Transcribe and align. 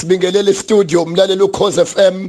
sibingelele 0.00 0.54
studio 0.54 1.02
umlaleli 1.02 1.42
ukhoze 1.42 1.84
FM 1.84 2.28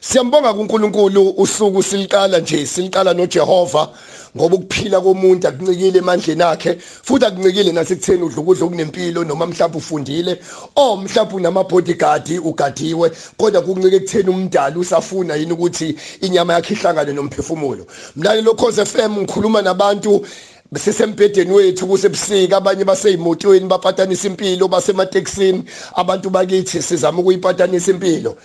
siyambonga 0.00 0.54
kuNkulunkulu 0.54 1.30
usuku 1.36 1.82
siliqala 1.82 2.38
nje 2.38 2.66
siliqala 2.66 3.14
noJehova 3.14 3.88
ngoba 4.36 4.56
ukuphila 4.56 5.00
komuntu 5.00 5.48
akuncikile 5.48 5.98
emandleni 5.98 6.42
akhe 6.42 6.78
futhi 7.02 7.24
akuncikile 7.24 7.72
nasekutheni 7.72 8.22
udla 8.22 8.40
ukudla 8.40 8.66
okunempilo 8.66 9.24
noma 9.24 9.46
mhlawumbe 9.46 9.78
ufundile. 9.78 10.38
O 10.76 10.96
mhlawumbe 10.96 11.34
unama 11.34 11.64
bodyguard 11.64 12.40
ugadiwe 12.44 13.10
kodwa 13.36 13.62
kuncike 13.62 13.96
ekutheni 13.96 14.30
umdala 14.30 14.78
usafuna 14.78 15.34
yini 15.34 15.52
ukuthi 15.52 15.96
inyama 16.20 16.52
yakhe 16.54 16.74
ihlangane 16.74 17.12
nomphefumulo. 17.12 17.86
Mlaleli 18.16 18.48
ukhoze 18.48 18.84
FM 18.84 19.12
ngikhuluma 19.18 19.62
nabantu 19.62 20.26
sisembhedeni 20.76 21.52
wethu 21.52 21.86
kusebusika 21.86 22.56
abanye 22.56 22.84
baseyimotweni 22.84 23.66
bapatanisa 23.66 24.28
impilo 24.28 24.68
basemateksini. 24.68 25.64
Abantu 25.94 26.30
bakithi 26.30 26.82
sizama 26.82 27.18
ukuyipatanisa 27.20 27.90
impilo. 27.90 28.36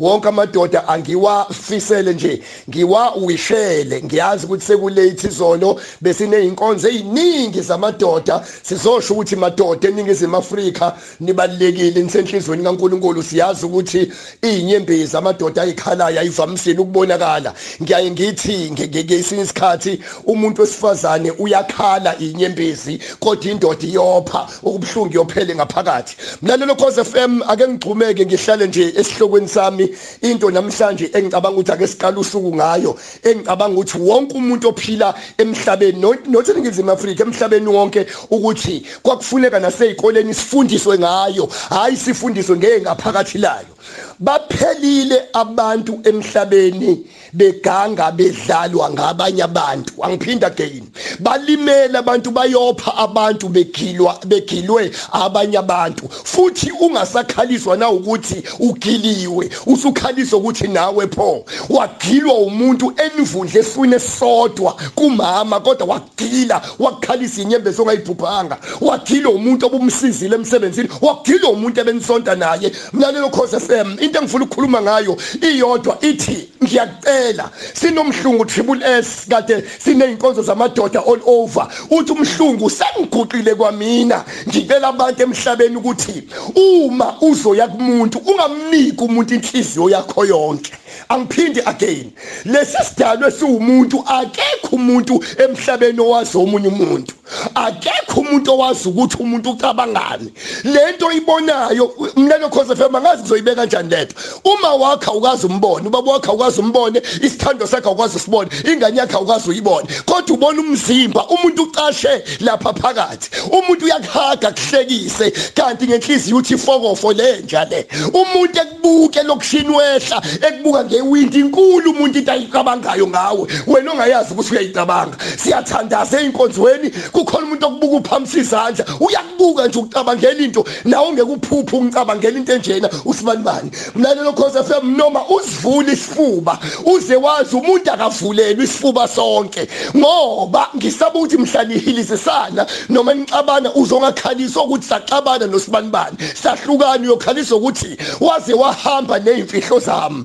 Wonke 0.00 0.28
amadoda 0.28 0.88
angiwafisele 0.88 2.12
nje 2.12 2.42
ngiwawishele. 2.70 4.02
Ngiyazi 4.02 4.46
ukuthi 4.46 4.64
sekulate 4.64 5.26
izolo 5.28 5.80
besineyinkonzo 6.00 6.88
eziningi 6.88 7.60
zamadoda. 7.60 8.46
Sizosho 8.62 9.14
ukuthi 9.14 9.36
madoda 9.36 9.88
eningizimu 9.88 10.36
Afrika 10.36 10.96
nibalekile 11.20 12.02
nisenhlizweni 12.02 12.64
kaNkuluNkulu. 12.64 13.22
Siyazi 13.22 13.66
ukuthi 13.66 14.12
izinyembezi 14.42 15.16
amadoda 15.16 15.62
ayikhalayo 15.62 16.20
ayivamisile 16.20 16.78
ukubonakala. 16.78 17.52
Ngiyaye 17.82 18.10
ngithi 18.10 18.70
ngesinye 18.70 19.42
isikhathi 19.42 20.00
umuntu 20.26 20.62
wesifazane 20.62 21.30
uya 21.30 21.63
iyakhala 21.64 22.18
inyembezi 22.18 22.98
kodwa 23.20 23.50
indoda 23.50 23.86
iyopha 23.86 24.48
okubuhlungu 24.62 25.12
iyophele 25.12 25.54
ngaphakathi. 25.54 26.16
Mlalelo 26.42 26.74
cause 26.76 27.04
FM 27.04 27.42
ake 27.48 27.68
ngigxumeke 27.68 28.26
ngihlale 28.26 28.66
nje 28.66 28.92
esihlokweni 28.96 29.48
sami. 29.48 29.88
Into 30.22 30.50
namhlanje 30.50 31.10
engicabanga 31.12 31.60
ukuthi 31.60 31.72
ake 31.72 31.86
siqala 31.86 32.18
usuku 32.18 32.54
ngayo 32.54 32.96
engicabanga 33.22 33.80
ukuthi 33.80 33.98
wonke 33.98 34.34
umuntu 34.34 34.68
ophila 34.68 35.14
emhlabeni 35.38 36.00
not 36.00 36.48
eningizimu 36.48 36.90
Afrika 36.90 37.24
emhlabeni 37.24 37.68
wonke 37.68 38.06
ukuthi 38.30 38.86
kwakufuneka 39.02 39.60
nasezikoleni 39.60 40.34
sifundiswe 40.34 40.98
ngayo. 40.98 41.48
Hayi 41.70 41.96
sifundiswe 41.96 42.56
ngengaphakathi 42.56 43.38
layo. 43.38 43.74
Baphelile 44.20 45.22
abantu 45.32 46.00
emhlabeni 46.04 47.06
beganga 47.32 48.12
bedlalwa 48.12 48.90
ngabanye 48.90 49.42
abantu. 49.42 49.92
Angiphinda 50.02 50.46
again. 50.46 50.86
Balimela 51.20 51.98
abantu 51.98 52.30
bayopha 52.30 52.96
abantu 52.96 53.48
begilwa 53.48 54.18
begilwe 54.26 54.90
abanye 55.12 55.58
abantu. 55.58 56.08
Futhi 56.08 56.70
ungasakhaliswa 56.80 57.76
na 57.76 57.90
ukuthi 57.90 58.42
ugiliwe 58.60 59.50
usukhaliswa 59.66 60.38
ukuthi 60.38 60.68
nawe 60.68 61.06
pho. 61.06 61.44
Wagilwa 61.68 62.34
umuntu 62.34 62.94
enivundle 62.96 63.60
esifune 63.60 63.98
sodwa 63.98 64.76
kumama 64.94 65.60
kodwa 65.60 65.86
wagila 65.86 66.62
wakhalisa 66.78 67.42
inyembezi 67.42 67.82
ongayibhubhanga. 67.82 68.58
Wagilwa 68.80 69.32
umuntu 69.32 69.66
obumsizile 69.66 70.34
emsebenzini 70.36 70.88
wagilwa 71.00 71.50
umuntu 71.50 71.80
ebenisonta 71.80 72.34
naye. 72.34 72.72
Mlalelo 72.92 73.30
khoze 73.30 73.60
FM 73.60 73.96
into 74.04 74.18
engifuna 74.18 74.44
ukukhuluma 74.44 74.82
ngayo 74.82 75.16
iyodwa 75.40 75.98
ithi 76.00 76.48
ngiyacela 76.64 77.50
sinomhlungu 77.74 78.44
triple 78.44 78.98
S 78.98 79.26
kade 79.28 79.64
sineyinkonzo 79.78 80.42
zamadoda 80.42 81.00
all 81.06 81.20
over. 81.26 81.68
Uthi 81.90 82.12
umhlungu 82.12 82.70
sengiguqile 82.70 83.54
kwamina 83.54 84.24
ngicela 84.48 84.88
abantu 84.88 85.22
emhlabeni 85.22 85.76
ukuthi 85.76 86.22
uma 86.54 87.16
uzoya 87.20 87.68
kumuntu 87.68 88.18
ungamniki 88.18 89.04
umuntu 89.04 89.34
inhliziyo 89.34 89.90
yakho 89.90 90.24
yonke. 90.24 90.72
Angiphindi 91.08 91.60
again. 91.66 92.12
Lesi 92.44 92.84
sidalwe 92.84 93.30
siwumuntu 93.30 94.04
akekho 94.06 94.76
umuntu 94.76 95.24
emhlabeni 95.38 96.00
owazi 96.00 96.38
omunye 96.38 96.68
umuntu. 96.68 97.14
Akekho 97.54 98.20
umuntu 98.20 98.52
owazi 98.52 98.88
ukuthi 98.88 99.16
umuntu 99.20 99.50
ucabangani. 99.50 100.32
Lento 100.64 101.12
ibonayo 101.12 101.90
mina 102.16 102.38
lo 102.38 102.48
cause 102.48 102.74
FM 102.74 102.96
ngazi 103.00 103.22
ngizoyibeka 103.22 103.56
kanjani 103.56 103.90
letho 103.90 104.14
uma 104.44 104.74
wakha 104.74 105.12
ukazi 105.12 105.46
umbone 105.46 105.86
ubaba 105.86 106.12
wakha 106.12 106.32
ukazi 106.32 106.60
umbone 106.60 107.02
isithando 107.22 107.66
sakhe 107.66 107.88
ukwazi 107.88 108.16
usibone 108.16 108.50
ingane 108.72 108.98
yakhe 108.98 109.16
ukwazi 109.16 109.50
uyibone. 109.50 109.88
Kodwa 110.06 110.34
ubona 110.36 110.60
umzimba 110.60 111.26
umuntu 111.28 111.62
ucashe 111.62 112.24
lapha 112.40 112.72
phakathi. 112.72 113.30
Umuntu 113.50 113.84
uyakhaga 113.84 114.52
kuhlekise 114.52 115.30
kanti 115.54 115.86
ngenhliziyo 115.86 116.36
uthi 116.36 116.58
fokofo 116.58 117.12
lenja 117.12 117.64
le 117.64 117.86
umuntu 118.12 118.60
ekubuke 118.60 119.22
lokushini 119.22 119.76
wehla 119.76 120.22
ekubuka 120.48 120.83
ngewindi 120.84 121.38
inkulu 121.38 121.90
umuntu 121.90 122.18
into 122.18 122.32
ayicabangayo 122.32 123.06
ngawe. 123.06 123.48
Wena 123.66 123.92
ongayazi 123.92 124.32
ukuthi 124.32 124.54
uyayicabanga. 124.54 125.16
Siyathandaza 125.36 126.20
einkonzweni 126.20 126.90
kukhona 127.12 127.46
umuntu 127.46 127.66
okubuka 127.66 127.96
uphamisa 127.96 128.38
izandla. 128.38 128.84
Uyakubuka 129.00 129.66
nje 129.66 129.78
ukucabangela 129.78 130.40
into 130.40 130.64
nawe 130.84 131.08
ungeke 131.08 131.32
uphuphe 131.32 131.76
ukucabangela 131.76 132.38
into 132.38 132.52
enjena 132.52 132.90
usibani 133.04 133.42
bani 133.42 133.70
mlalelo 133.94 134.32
cause 134.32 134.62
FM 134.62 134.96
noma 134.96 135.20
usivula 135.28 135.92
isifuba 135.92 136.58
uze 136.84 137.16
wazi 137.16 137.56
umuntu 137.56 137.92
akavulelwa 137.92 138.64
isifuba 138.64 139.08
sonke. 139.08 139.68
Ngoba 139.96 140.68
ngisaba 140.76 141.18
ukuthi 141.18 141.36
mhlanihilizisana 141.36 142.66
noma 142.88 143.14
nicabana 143.14 143.74
uzongakhaliswa 143.74 144.64
ukuthi 144.64 144.86
saxabana 144.86 145.46
nosibanibani 145.46 146.16
sahlukana 146.34 147.02
uyokhaliswa 147.02 147.58
ukuthi 147.58 147.96
waze 148.20 148.54
wahamba 148.54 149.18
nezimfihlo 149.18 149.78
zami. 149.78 150.24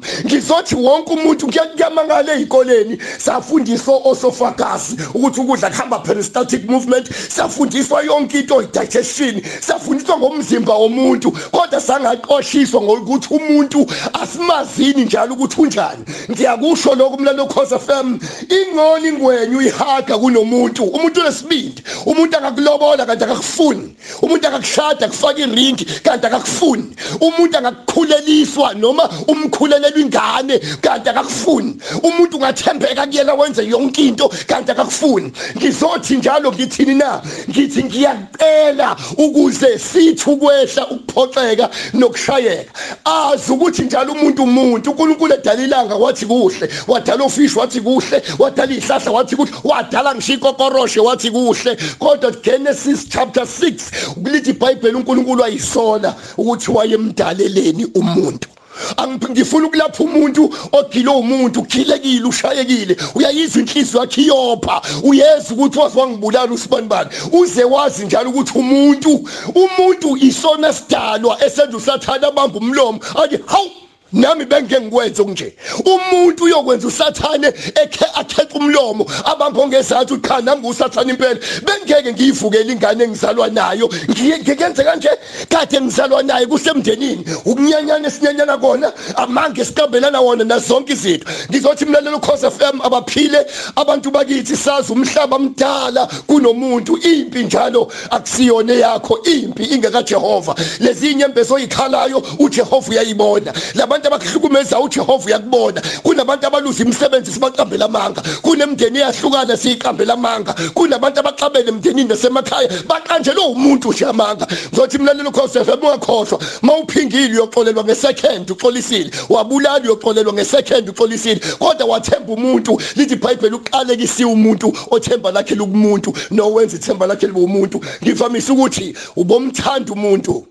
Ngizothi 0.49 0.75
wonke 0.75 1.13
umuntu 1.13 1.47
kuyamangala 1.47 2.33
ezikoleni. 2.33 2.97
Safundiswa 3.17 3.97
osofagasi 4.03 4.97
ukuthi 5.13 5.41
ukudla 5.41 5.69
kuhamba 5.69 5.99
peristaltic 5.99 6.67
movement. 6.69 7.07
Safundiswa 7.29 8.01
yonke 8.03 8.39
into 8.39 8.61
digestion 8.61 9.41
safundiswa 9.61 10.17
ngomzimba 10.17 10.73
womuntu 10.73 11.31
kodwa 11.31 11.81
sangaqoshiswa 11.81 12.81
ngokuthi 12.81 13.33
umuntu 13.33 13.85
asimazini 14.13 15.05
njalo 15.05 15.33
ukuthi 15.33 15.61
unjani. 15.61 16.03
Ngiyakusho 16.31 16.95
lokho 16.95 17.15
umlalo 17.15 17.45
cause 17.45 17.79
FM 17.79 18.17
ingoni 18.49 19.07
ingwenyu 19.07 19.57
uyihaga 19.57 20.17
kunomuntu. 20.17 20.83
Umuntu 20.83 21.21
lesibindi 21.21 21.83
umuntu 22.05 22.37
akakulobola 22.37 23.05
kanti 23.05 23.23
akakufuni. 23.23 23.95
Umuntu 24.21 24.47
akakushada 24.47 25.07
kufaka 25.07 25.39
iringi 25.39 25.85
kanti 25.85 26.25
akakufuni. 26.27 26.95
Umuntu 27.21 27.57
angakukhuleliswa 27.57 28.73
noma 28.73 29.09
umkhulelelwa 29.27 29.99
ingane. 29.99 30.38
Kanti 30.81 31.09
akakufuni. 31.09 31.77
Umuntu 32.03 32.37
ungathembeka 32.37 33.07
kuyena 33.07 33.33
wenze 33.33 33.65
yonke 33.65 34.07
into 34.07 34.29
kanti 34.47 34.71
akakufuni. 34.71 35.31
Ngizothi 35.57 36.17
njalo 36.17 36.51
ngithini 36.51 36.95
na? 36.95 37.21
Ngithi 37.49 37.83
ngiyacela 37.83 38.95
ukuze 39.17 39.79
sithi 39.79 40.29
ukwehla 40.29 40.87
ukuphoxeka 40.89 41.69
nokushayeka. 41.93 42.71
Azi 43.05 43.51
ukuthi 43.51 43.81
njalo 43.81 44.13
umuntu 44.13 44.43
umuntu 44.43 44.91
uNkulunkulu 44.91 45.33
edala 45.33 45.63
ilanga 45.63 45.95
wathi 45.95 46.25
kuhle 46.25 46.69
wadala 46.87 47.23
ufish 47.23 47.55
wathi 47.55 47.81
kuhle 47.81 48.23
wadala 48.39 48.73
ihlahla 48.73 49.11
wathi 49.11 49.35
kuhle 49.35 49.51
wadala 49.63 50.15
ngisho 50.15 50.33
ikokoroshe 50.33 50.99
wathi 50.99 51.31
kuhle. 51.31 51.77
Kodwa 51.99 52.31
Genesis 52.31 53.09
chapter 53.09 53.43
6 53.43 54.17
ulithi 54.25 54.49
iBhayibheli 54.49 54.95
uNkulunkulu 54.95 55.43
ayisola 55.43 56.15
ukuthi 56.37 56.71
wayemdaleleni 56.71 57.85
umuntu. 57.85 58.58
Angifuna 58.97 59.67
ukulapha 59.67 60.03
umuntu 60.03 60.53
ogilo 60.71 61.19
umuntu 61.19 61.59
ukhilekile 61.59 62.27
ushayekile. 62.27 62.97
Uyayizwa 63.15 63.61
inhliziyo 63.61 64.01
yakhe 64.01 64.21
iyopha. 64.21 64.81
Uyeza 65.03 65.53
ukuthi 65.53 65.79
wazwangibulala 65.79 66.51
usibanibani 66.51 67.09
uze 67.31 67.63
wazi 67.63 68.05
njalo 68.05 68.29
ukuthi 68.29 68.57
umuntu 68.59 69.29
umuntu 69.55 70.17
isona 70.17 70.73
sidalwa 70.73 71.45
esenza 71.45 71.77
usathana 71.77 72.27
abamba 72.27 72.59
umlomo. 72.59 72.99
Athi 73.15 73.39
hawu! 73.45 73.88
Nami 74.13 74.45
bengeke 74.45 74.81
ngikwenze 74.81 75.23
kunje 75.23 75.53
umuntu 75.85 76.43
uyokwenza 76.43 76.87
usathane 76.87 77.47
ekhe 77.47 78.05
akheqa 78.15 78.55
umlomo 78.55 79.05
abambo 79.25 79.67
ngezathi 79.67 80.13
ucha 80.13 80.41
nami 80.41 80.67
usathane 80.67 81.09
impela. 81.09 81.39
Bengeke 81.65 82.13
ngiyivukele 82.13 82.73
ingane 82.73 83.03
engizalwa 83.03 83.47
nayo. 83.47 83.89
Ngiyenze 84.09 84.83
kanje? 84.83 85.09
Kade 85.49 85.81
ngizalwa 85.81 86.23
naye 86.23 86.45
kusemndenini. 86.45 87.25
Ukunyanyana 87.45 88.07
esinyanyana 88.07 88.57
kona 88.57 88.93
amange 89.15 89.65
sikabelana 89.65 90.21
wona 90.21 90.43
nazonke 90.43 90.93
izinto. 90.93 91.25
Ngizothi 91.49 91.85
mlalelo 91.85 92.19
cause 92.19 92.49
FM 92.49 92.81
abaphile 92.81 93.45
abantu 93.75 94.11
bakithi 94.11 94.57
sazi 94.57 94.93
umhlaba 94.93 95.39
mdala 95.39 96.07
kunomuntu. 96.27 96.97
Impi 96.97 97.43
njalo 97.43 97.91
akusiyona 98.09 98.73
yakho 98.73 99.19
impi 99.23 99.63
ingeka 99.63 100.03
Jehova 100.03 100.55
lezi 100.79 101.11
inyembezo 101.11 101.55
oyikhalayo 101.55 102.23
uJehova 102.39 102.91
uyayibona. 102.91 103.53
Labantu 103.75 103.98
kunabantu 103.99 104.07
abakuhlukumeza 104.07 104.79
uJehova 104.79 105.25
uyakubona. 105.25 105.81
Kunabantu 106.03 106.47
abaluza 106.47 106.83
imisebenzi 106.83 107.31
sibaqambela 107.31 107.85
amanga 107.85 108.21
kunemndeni 108.41 108.99
eyahlukana 108.99 109.57
siyiqambela 109.57 110.13
amanga 110.13 110.53
kunabantu 110.73 111.19
abaxabene 111.19 111.69
emndenini 111.69 112.09
nasemakhaya 112.09 112.69
baqanjelwe 112.87 113.45
umuntu 113.45 113.91
nje 113.91 114.05
amanga. 114.05 114.47
Ngizothi 114.69 114.97
mlalelo 114.97 115.31
khosi 115.31 115.59
FM 115.59 115.83
ungakhohlwa 115.83 116.39
mawuphingile 116.61 117.33
uyoxolelwa 117.33 117.83
ngesecond 117.83 118.51
uxolisile. 118.51 119.11
Wabulala 119.29 119.83
uyoxolelwa 119.83 120.33
ngesecond 120.33 120.89
uxolisile. 120.89 121.41
Kodwa 121.59 121.85
wathemba 121.87 122.33
umuntu. 122.33 122.81
Lithi 122.95 123.13
iBhayibheli 123.13 123.55
uqalekisiwe 123.55 124.31
umuntu 124.31 124.73
othemba 124.91 125.31
lakhe 125.31 125.55
lukumuntu. 125.55 126.13
Nowenza 126.31 126.77
ithemba 126.77 127.07
lakhe 127.07 127.27
libe 127.27 127.39
umuntu. 127.39 127.81
Ngivamise 128.03 128.51
ukuthi 128.51 128.95
ubomthanda 129.15 129.93
umuntu 129.93 130.45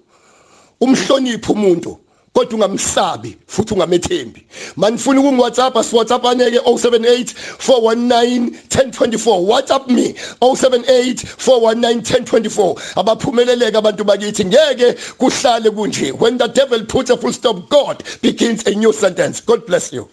umhloniphe 0.80 1.52
umuntu. 1.52 1.98
Kodwa 2.38 2.54
ungamsabi 2.54 3.36
futhi 3.46 3.74
ungamethembi. 3.74 4.46
Manifuna 4.76 5.20
ukungi 5.20 5.40
WhatsApp 5.40 5.76
as 5.76 5.92
WhatsApp 5.92 6.24
aneke 6.24 6.58
078 6.58 7.34
419 7.58 8.50
1024 8.68 9.48
WhatsApp 9.48 9.88
me 9.90 10.14
078 10.40 11.24
419 11.36 12.00
1024 12.00 12.76
abaphumeleleka 12.96 13.78
abantu 13.78 14.04
bakithi 14.04 14.44
ngeke 14.44 14.92
kuhlale 15.18 15.70
kunje. 15.70 16.12
When 16.12 16.38
the 16.38 16.48
devil 16.48 16.84
puts 16.84 17.10
a 17.10 17.16
full 17.16 17.32
stop 17.32 17.68
God 17.68 18.04
begins 18.22 18.66
a 18.66 18.74
new 18.74 18.92
sentence. 18.92 19.40
God 19.40 19.66
bless 19.66 19.92
you. 19.92 20.08